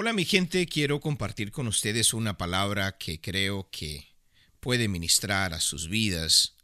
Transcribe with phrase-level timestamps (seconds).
[0.00, 4.14] Hola mi gente, quiero compartir con ustedes una palabra que creo que
[4.60, 6.54] puede ministrar a sus vidas,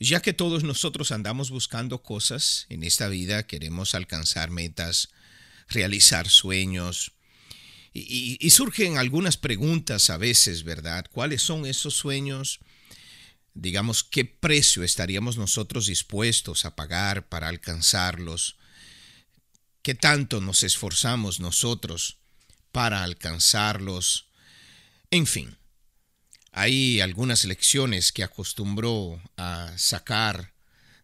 [0.00, 5.10] ya que todos nosotros andamos buscando cosas en esta vida, queremos alcanzar metas,
[5.68, 7.12] realizar sueños,
[7.92, 11.04] y, surgen algunas preguntas a veces, ¿verdad?
[11.12, 12.60] ¿Cuáles son esos sueños?
[13.52, 18.56] Digamos, ¿qué precio estaríamos nosotros dispuestos a pagar para alcanzarlos?
[19.82, 22.23] ¿Qué tanto nos esforzamos nosotros
[22.74, 24.26] para alcanzarlos?
[25.12, 25.56] En fin,
[26.50, 30.52] hay algunas lecciones que acostumbró a sacar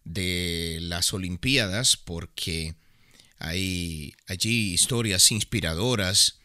[0.03, 2.75] de las Olimpiadas porque
[3.37, 6.39] hay allí historias inspiradoras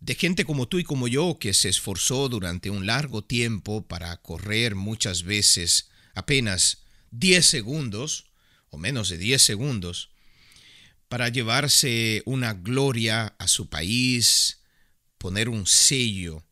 [0.00, 4.16] de gente como tú y como yo que se esforzó durante un largo tiempo para
[4.22, 6.78] correr muchas veces apenas
[7.10, 8.24] 10 segundos
[8.70, 10.08] o menos de 10 segundos
[11.10, 14.60] para llevarse una gloria a su país,
[15.22, 16.42] poner un sello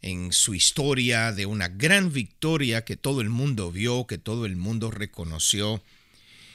[0.00, 4.56] en su historia de una gran victoria que todo el mundo vio, que todo el
[4.56, 5.82] mundo reconoció.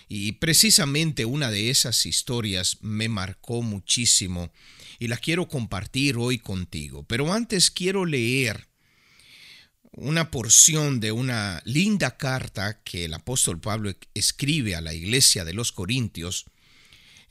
[0.09, 4.52] Y precisamente una de esas historias me marcó muchísimo
[4.98, 7.04] y la quiero compartir hoy contigo.
[7.04, 8.67] Pero antes quiero leer
[9.92, 15.54] una porción de una linda carta que el apóstol Pablo escribe a la iglesia de
[15.54, 16.48] los Corintios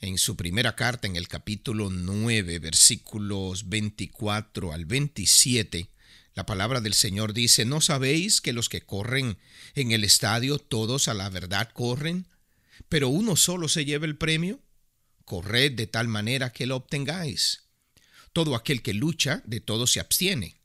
[0.01, 5.89] en su primera carta en el capítulo 9 versículos 24 al 27.
[6.33, 9.37] La palabra del Señor dice, ¿no sabéis que los que corren
[9.75, 12.25] en el estadio todos a la verdad corren,
[12.89, 14.59] pero uno solo se lleva el premio?
[15.23, 17.63] corred de tal manera que lo obtengáis.
[18.33, 20.57] Todo aquel que lucha, de todo se abstiene.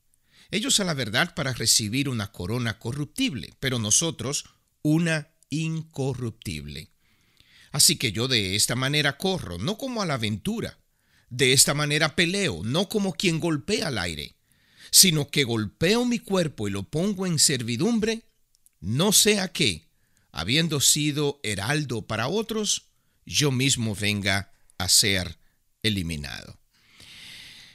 [0.49, 4.45] Ellos a la verdad para recibir una corona corruptible, pero nosotros
[4.81, 6.89] una incorruptible.
[7.71, 10.79] Así que yo de esta manera corro, no como a la aventura.
[11.29, 14.35] De esta manera peleo, no como quien golpea al aire,
[14.91, 18.23] sino que golpeo mi cuerpo y lo pongo en servidumbre,
[18.79, 19.89] no sea que,
[20.31, 22.87] habiendo sido heraldo para otros,
[23.25, 25.37] yo mismo venga a ser
[25.83, 26.59] eliminado.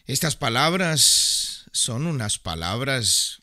[0.07, 3.43] Estas palabras son unas palabras,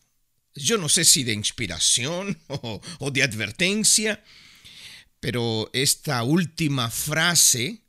[0.55, 4.23] yo no sé si de inspiración o, de advertencia,
[5.19, 7.81] pero esta última frase,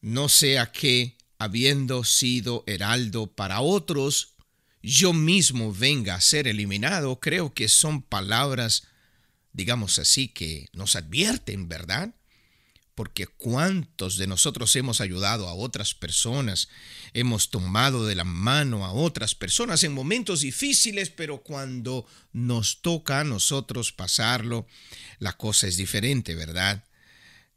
[0.00, 4.34] no sea que, habiendo sido heraldo para otros,
[4.82, 8.84] yo mismo venga a ser eliminado, creo que son palabras,
[9.52, 12.14] digamos así, que nos advierten, ¿verdad?
[12.94, 16.68] Porque cuántos de nosotros hemos ayudado a otras personas,
[17.12, 23.20] hemos tomado de la mano a otras personas en momentos difíciles, pero cuando nos toca
[23.20, 24.66] a nosotros pasarlo,
[25.18, 26.84] la cosa es diferente, ¿verdad?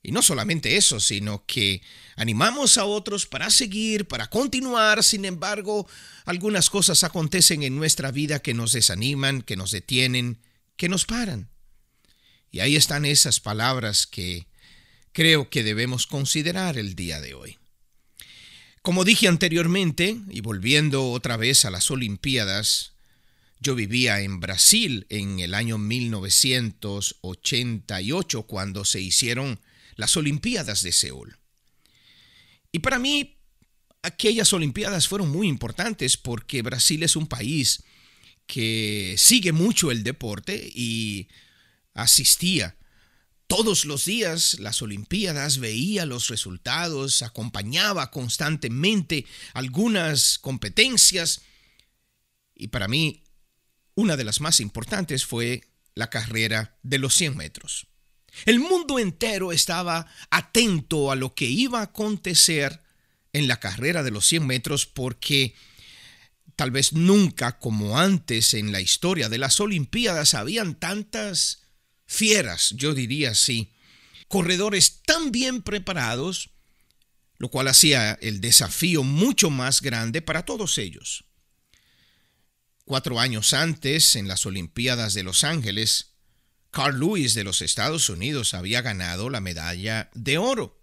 [0.01, 1.81] Y no solamente eso, sino que
[2.15, 5.87] animamos a otros para seguir, para continuar, sin embargo,
[6.25, 10.39] algunas cosas acontecen en nuestra vida que nos desaniman, que nos detienen,
[10.77, 11.49] que nos paran.
[12.51, 14.47] Y ahí están esas palabras que
[15.17, 17.57] creo que debemos considerar el día de hoy.
[18.83, 22.91] Como dije anteriormente, y volviendo otra vez a las Olimpiadas,
[23.59, 29.59] yo vivía en Brasil en el año 1988 cuando se hicieron
[29.95, 31.39] las Olimpiadas de Seúl.
[32.71, 33.39] Y para mí,
[34.03, 37.81] aquellas Olimpiadas fueron muy importantes porque Brasil es un país
[38.45, 41.27] que sigue mucho el deporte y
[41.95, 42.76] asistía
[43.47, 51.41] todos los días las Olimpiadas, veía los resultados, acompañaba constantemente algunas competencias
[52.53, 53.23] y para mí
[53.95, 55.63] una de las más importantes fue
[55.95, 57.87] la carrera de los 100 metros.
[58.45, 62.83] El mundo entero estaba atento a lo que iba a acontecer
[63.33, 65.55] en la carrera de los 100 metros porque
[66.55, 71.66] tal vez nunca como antes en la historia de las Olimpiadas habían tantas
[72.07, 73.73] fieras, yo diría así,
[74.27, 76.49] corredores tan bien preparados,
[77.37, 81.25] lo cual hacía el desafío mucho más grande para todos ellos.
[82.85, 86.13] Cuatro años antes, en las Olimpiadas de Los Ángeles,
[86.71, 90.79] Carl Lewis de los Estados Unidos había ganado la medalla de oro.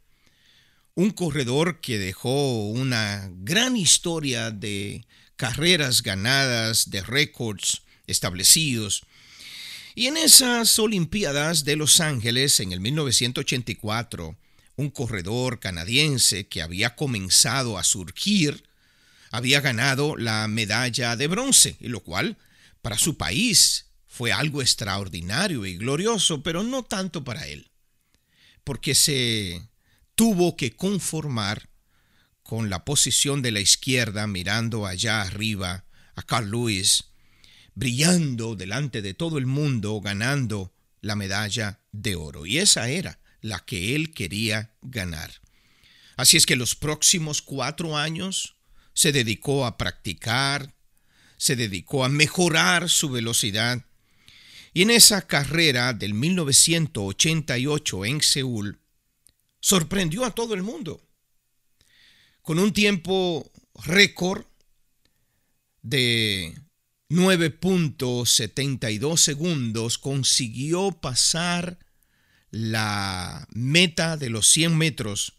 [0.94, 5.06] Un corredor que dejó una gran historia de
[5.37, 9.04] carreras ganadas, de récords establecidos,
[9.94, 14.37] y en esas Olimpiadas de Los Ángeles en el 1984,
[14.76, 18.64] un corredor canadiense que había comenzado a surgir
[19.31, 22.37] había ganado la medalla de bronce, y lo cual
[22.82, 27.70] para su país fue algo extraordinario y glorioso, pero no tanto para él,
[28.62, 29.62] porque se
[30.14, 31.69] tuvo que conformar
[32.43, 37.05] con la posición de la izquierda mirando allá arriba a Carl Lewis,
[37.75, 42.47] brillando delante de todo el mundo, ganando la medalla de oro.
[42.47, 45.43] Y esa era la que él quería ganar.
[46.17, 48.56] Así es que los próximos cuatro años
[48.94, 50.75] se dedicó a practicar,
[51.37, 53.85] se dedicó a mejorar su velocidad.
[54.73, 58.81] Y en esa carrera del 1988 en Seúl,
[59.61, 61.00] sorprendió a todo el mundo.
[62.43, 63.50] Con un tiempo
[63.85, 64.44] récord
[65.82, 66.55] de
[67.14, 71.78] 9.72 segundos, consiguió pasar
[72.50, 75.34] la meta de los 100 metros,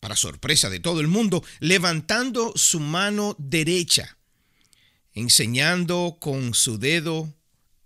[0.00, 4.18] para sorpresa de todo el mundo, levantando su mano derecha
[5.18, 7.34] enseñando con su dedo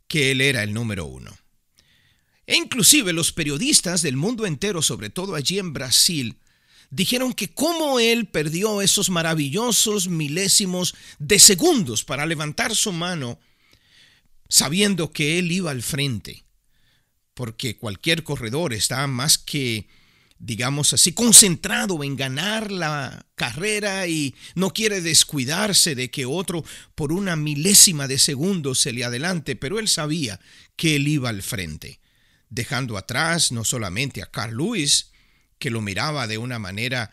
[0.06, 1.36] que él era el número uno.
[2.46, 6.38] E inclusive los periodistas del mundo entero, sobre todo allí en Brasil,
[6.92, 13.40] dijeron que cómo él perdió esos maravillosos milésimos de segundos para levantar su mano
[14.48, 16.44] sabiendo que él iba al frente,
[17.32, 19.88] porque cualquier corredor está más que
[20.38, 26.64] digamos así, concentrado en ganar la carrera y no quiere descuidarse de que otro
[26.96, 30.40] por una milésima de segundo se le adelante, pero él sabía
[30.74, 32.00] que él iba al frente,
[32.50, 35.11] dejando atrás no solamente a Carl Lewis,
[35.62, 37.12] que lo miraba de una manera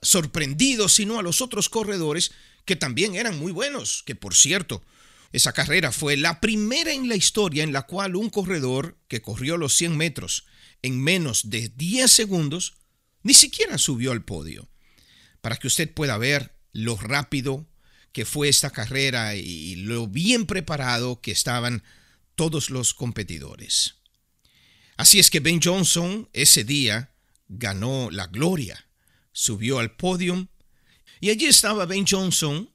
[0.00, 2.30] sorprendido, sino a los otros corredores
[2.64, 4.84] que también eran muy buenos, que por cierto,
[5.32, 9.56] esa carrera fue la primera en la historia en la cual un corredor que corrió
[9.56, 10.46] los 100 metros
[10.82, 12.74] en menos de 10 segundos,
[13.24, 14.68] ni siquiera subió al podio.
[15.40, 17.66] Para que usted pueda ver lo rápido
[18.12, 21.82] que fue esta carrera y lo bien preparado que estaban
[22.36, 23.96] todos los competidores.
[24.96, 27.10] Así es que Ben Johnson ese día
[27.50, 28.86] ganó la gloria,
[29.32, 30.48] subió al podio
[31.20, 32.70] y allí estaba Ben Johnson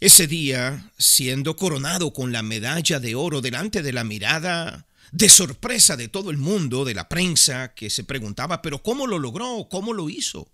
[0.00, 5.96] ese día siendo coronado con la medalla de oro delante de la mirada de sorpresa
[5.96, 9.66] de todo el mundo, de la prensa, que se preguntaba, pero ¿cómo lo logró?
[9.70, 10.50] ¿Cómo lo hizo?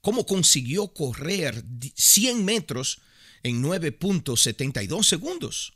[0.00, 1.64] ¿Cómo consiguió correr
[1.94, 3.00] 100 metros
[3.42, 5.72] en 9.72 segundos?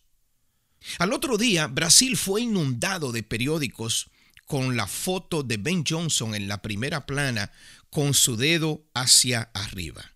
[0.98, 4.10] Al otro día, Brasil fue inundado de periódicos
[4.46, 7.52] con la foto de Ben Johnson en la primera plana
[7.90, 10.12] con su dedo hacia arriba.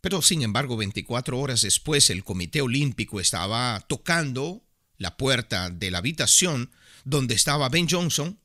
[0.00, 4.62] Pero sin embargo, 24 horas después, el Comité Olímpico estaba tocando
[4.98, 6.70] la puerta de la habitación
[7.04, 8.38] donde estaba Ben Johnson,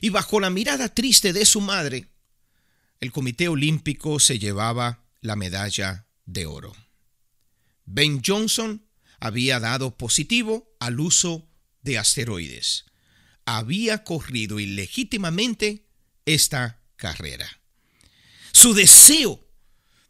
[0.00, 2.08] y bajo la mirada triste de su madre,
[3.00, 6.74] el Comité Olímpico se llevaba la medalla de oro.
[7.84, 8.86] Ben Johnson
[9.20, 11.48] había dado positivo al uso
[11.82, 12.84] de asteroides.
[13.50, 15.86] Había corrido ilegítimamente
[16.26, 17.48] esta carrera.
[18.52, 19.42] Su deseo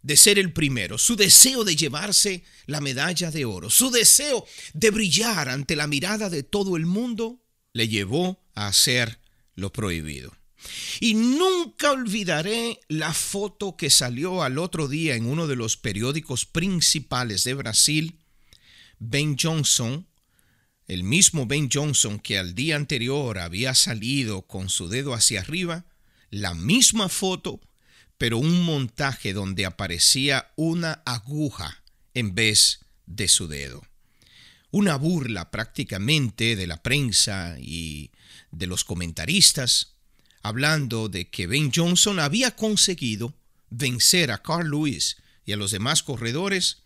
[0.03, 4.91] de ser el primero, su deseo de llevarse la medalla de oro, su deseo de
[4.91, 7.41] brillar ante la mirada de todo el mundo,
[7.75, 9.21] le llevó a hacer
[9.55, 10.37] lo prohibido.
[10.99, 16.45] Y nunca olvidaré la foto que salió al otro día en uno de los periódicos
[16.45, 18.19] principales de Brasil.
[18.99, 20.08] Ben Johnson,
[20.89, 25.85] el mismo Ben Johnson que al día anterior había salido con su dedo hacia arriba,
[26.31, 27.61] la misma foto,
[28.19, 31.83] pero un montaje donde aparecía una aguja
[32.15, 33.83] en vez de su dedo
[34.71, 38.11] una burla prácticamente de la prensa y
[38.51, 39.95] de los comentaristas,
[40.43, 43.35] hablando de que Ben Johnson había conseguido
[43.71, 46.83] vencer a Carl Lewis y a los demás corredores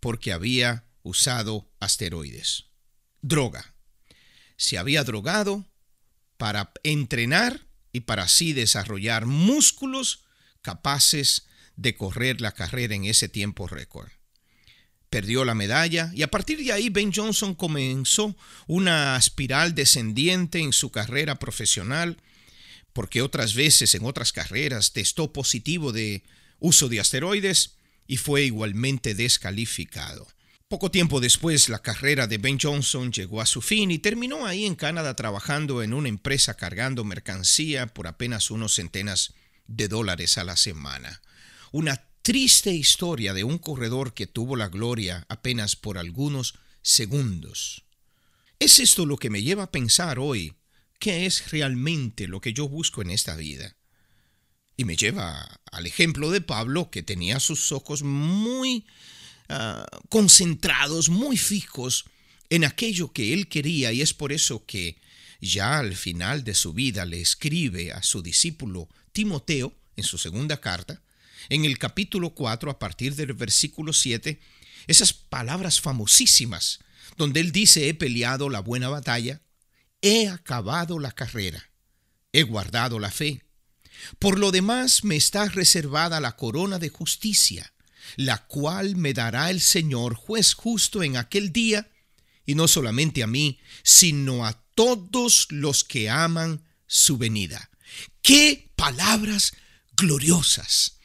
[0.00, 2.66] porque había usado asteroides.
[3.22, 3.74] Droga.
[4.56, 5.66] Se había drogado
[6.36, 10.24] para entrenar y para así desarrollar músculos
[10.62, 11.46] capaces
[11.76, 14.10] de correr la carrera en ese tiempo récord
[15.10, 18.36] perdió la medalla y a partir de ahí Ben Johnson comenzó
[18.68, 22.22] una espiral descendiente en su carrera profesional
[22.92, 26.22] porque otras veces en otras carreras testó positivo de
[26.60, 27.74] uso de asteroides
[28.06, 30.28] y fue igualmente descalificado.
[30.70, 34.66] Poco tiempo después la carrera de Ben Johnson llegó a su fin y terminó ahí
[34.66, 39.34] en Canadá trabajando en una empresa cargando mercancía por apenas unos centenas
[39.66, 41.22] de dólares a la semana.
[41.72, 47.82] Una triste historia de un corredor que tuvo la gloria apenas por algunos segundos.
[48.60, 50.54] ¿Es esto lo que me lleva a pensar hoy
[51.00, 53.74] qué es realmente lo que yo busco en esta vida?
[54.76, 58.86] Y me lleva al ejemplo de Pablo que tenía sus ojos muy
[59.50, 62.04] ah, concentrados, muy fijos
[62.48, 64.98] en aquello que él quería y es por eso que
[65.40, 70.60] ya al final de su vida le escribe a su discípulo Timoteo en su segunda
[70.60, 71.02] carta,
[71.48, 74.40] en el capítulo 4 a partir del versículo 7
[74.86, 76.80] esas palabras famosísimas
[77.16, 79.42] donde él dice he peleado la buena batalla,
[80.00, 81.70] he acabado la carrera,
[82.32, 83.44] he guardado la fe.
[84.18, 87.74] Por lo demás me está reservada la corona de justicia,
[88.16, 91.90] la cual me dará el Señor juez justo en aquel día,
[92.46, 97.70] y no solamente a mí, sino a todos los que aman su venida.
[98.22, 99.52] ¡Qué palabras
[99.96, 100.98] gloriosas!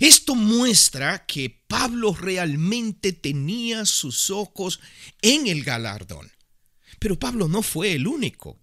[0.00, 4.80] Esto muestra que Pablo realmente tenía sus ojos
[5.22, 6.30] en el galardón.
[7.00, 8.60] Pero Pablo no fue el único.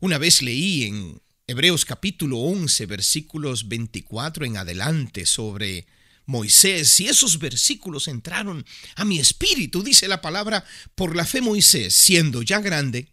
[0.00, 5.86] Una vez leí en Hebreos capítulo 11 versículos 24 en adelante sobre
[6.28, 11.92] Moisés y esos versículos entraron a mi espíritu, dice la palabra, por la fe Moisés,
[11.94, 13.08] siendo ya grande,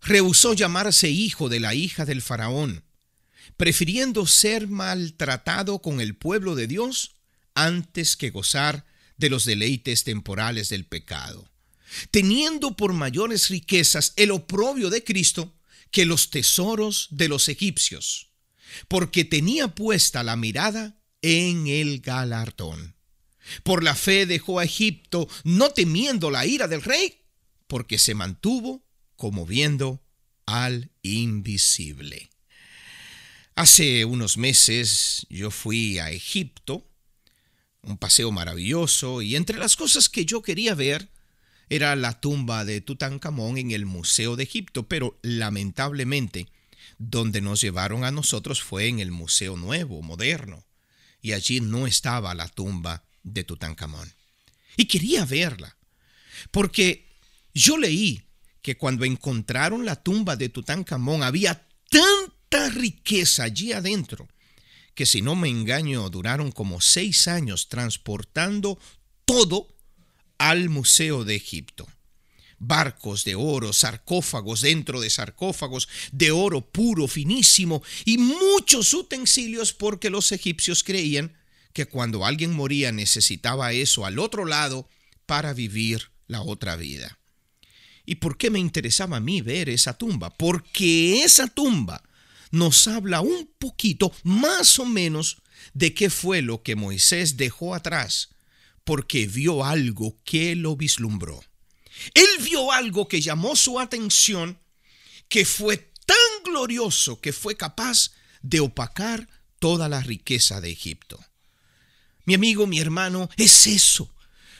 [0.00, 2.84] rehusó llamarse hijo de la hija del faraón
[3.56, 7.16] prefiriendo ser maltratado con el pueblo de Dios
[7.54, 8.86] antes que gozar
[9.16, 11.50] de los deleites temporales del pecado,
[12.10, 15.54] teniendo por mayores riquezas el oprobio de Cristo
[15.90, 18.32] que los tesoros de los egipcios,
[18.88, 22.94] porque tenía puesta la mirada en el galardón.
[23.62, 27.22] Por la fe dejó a Egipto, no temiendo la ira del rey,
[27.66, 28.84] porque se mantuvo
[29.16, 30.02] como viendo
[30.44, 32.28] al invisible.
[33.54, 36.86] Hace unos meses yo fui a Egipto,
[37.80, 41.08] un paseo maravilloso, y entre las cosas que yo quería ver
[41.70, 46.48] era la tumba de Tutankamón en el Museo de Egipto, pero lamentablemente
[46.98, 50.66] donde nos llevaron a nosotros fue en el Museo Nuevo, moderno,
[51.24, 54.12] y allí no estaba la tumba de Tutankamón.
[54.76, 55.74] Y quería verla,
[56.50, 57.08] porque
[57.54, 58.28] yo leí
[58.60, 64.28] que cuando encontraron la tumba de Tutankamón había tan riqueza allí adentro,
[64.94, 68.78] que si no me engaño duraron como seis años transportando
[69.24, 69.74] todo
[70.36, 71.88] al Museo de Egipto.
[72.66, 80.10] Barcos de oro, sarcófagos dentro de sarcófagos, de oro puro, finísimo, y muchos utensilios porque
[80.10, 81.36] los egipcios creían
[81.72, 84.88] que cuando alguien moría necesitaba eso al otro lado
[85.26, 87.18] para vivir la otra vida.
[88.06, 90.30] ¿Y por qué me interesaba a mí ver esa tumba?
[90.30, 92.02] Porque esa tumba
[92.50, 95.38] nos habla un poquito, más o menos,
[95.72, 98.30] de qué fue lo que Moisés dejó atrás,
[98.84, 101.42] porque vio algo que lo vislumbró.
[102.14, 104.58] Él vio algo que llamó su atención,
[105.28, 111.18] que fue tan glorioso que fue capaz de opacar toda la riqueza de Egipto.
[112.24, 114.14] Mi amigo, mi hermano, es eso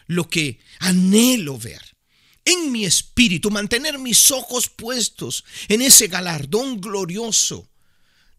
[0.07, 1.97] lo que anhelo ver
[2.45, 7.71] en mi espíritu, mantener mis ojos puestos en ese galardón glorioso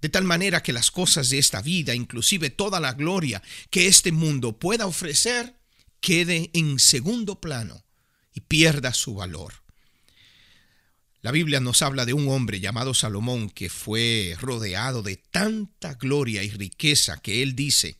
[0.01, 4.11] de tal manera que las cosas de esta vida, inclusive toda la gloria que este
[4.11, 5.55] mundo pueda ofrecer,
[5.99, 7.83] quede en segundo plano
[8.35, 9.53] y pierda su valor.
[11.21, 16.43] La Biblia nos habla de un hombre llamado Salomón que fue rodeado de tanta gloria
[16.43, 17.97] y riqueza que él dice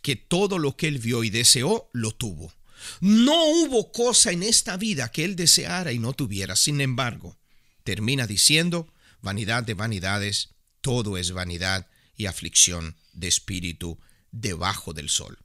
[0.00, 2.52] que todo lo que él vio y deseó lo tuvo.
[3.00, 6.54] No hubo cosa en esta vida que él deseara y no tuviera.
[6.54, 7.36] Sin embargo,
[7.82, 13.98] termina diciendo, vanidad de vanidades, todo es vanidad y aflicción de espíritu
[14.30, 15.38] debajo del sol.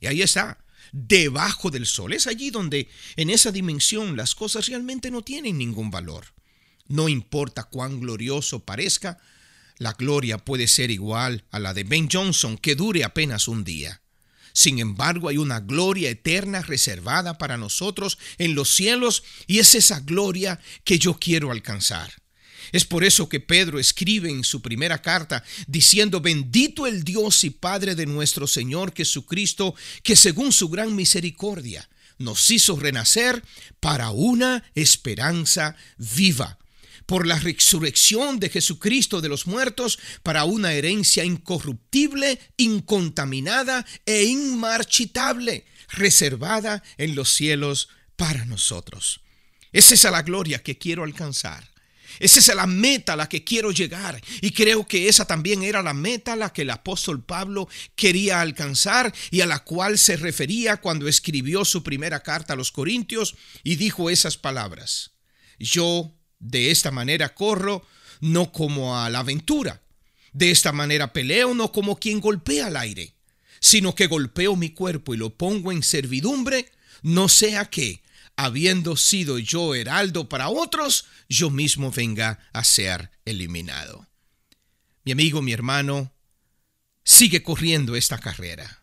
[0.00, 2.12] Y ahí está, debajo del sol.
[2.12, 6.26] Es allí donde en esa dimensión las cosas realmente no tienen ningún valor.
[6.86, 9.18] No importa cuán glorioso parezca,
[9.78, 14.02] la gloria puede ser igual a la de Ben Johnson, que dure apenas un día.
[14.52, 20.00] Sin embargo, hay una gloria eterna reservada para nosotros en los cielos y es esa
[20.00, 22.12] gloria que yo quiero alcanzar.
[22.72, 27.50] Es por eso que Pedro escribe en su primera carta diciendo, bendito el Dios y
[27.50, 33.42] Padre de nuestro Señor Jesucristo, que según su gran misericordia nos hizo renacer
[33.80, 36.58] para una esperanza viva
[37.06, 45.64] por la resurrección de Jesucristo de los muertos para una herencia incorruptible, incontaminada e inmarchitable,
[45.88, 49.22] reservada en los cielos para nosotros.
[49.72, 51.68] Es esa la gloria que quiero alcanzar.
[52.18, 54.20] Esa es la meta a la que quiero llegar.
[54.40, 58.40] Y creo que esa también era la meta a la que el apóstol Pablo quería
[58.40, 63.36] alcanzar y a la cual se refería cuando escribió su primera carta a los Corintios
[63.62, 65.12] y dijo esas palabras.
[65.58, 67.86] Yo de esta manera corro,
[68.20, 69.82] no como a la aventura.
[70.32, 73.14] De esta manera peleo, no como quien golpea al aire,
[73.60, 76.70] sino que golpeo mi cuerpo y lo pongo en servidumbre,
[77.02, 78.02] no sea que,
[78.44, 84.06] habiendo sido yo heraldo para otros, yo mismo venga a ser eliminado.
[85.04, 86.12] Mi amigo, mi hermano,
[87.04, 88.82] sigue corriendo esta carrera.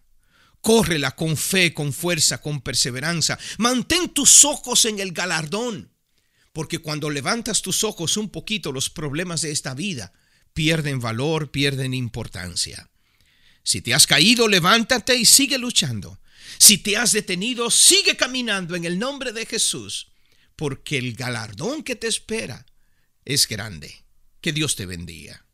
[0.62, 3.40] Córrela con fe, con fuerza, con perseverancia.
[3.58, 5.92] Mantén tus ojos en el galardón.
[6.54, 10.14] Porque cuando levantas tus ojos un poquito, los problemas de esta vida
[10.54, 12.90] pierden valor, pierden importancia.
[13.64, 16.20] Si te has caído, levántate y sigue luchando.
[16.58, 20.12] Si te has detenido, sigue caminando en el nombre de Jesús,
[20.56, 22.66] porque el galardón que te espera
[23.26, 24.04] es grande.
[24.42, 25.47] Que Dios te bendiga.